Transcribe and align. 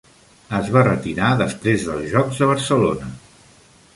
Es 0.59 0.71
va 0.75 0.81
retirar 0.85 1.27
després 1.41 1.85
dels 1.89 2.09
jocs 2.15 2.41
de 2.43 2.49
Barcelona. 2.55 3.13